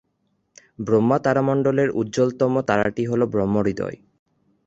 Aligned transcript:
ব্রহ্মা 0.79 1.17
তারামণ্ডলের 1.19 1.89
উজ্জ্বলতম 1.91 2.53
তারাটি 2.69 3.03
হল 3.05 3.21
ব্রহ্মহৃদয়। 3.25 3.97